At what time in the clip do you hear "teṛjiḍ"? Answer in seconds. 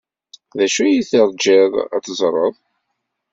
1.09-1.71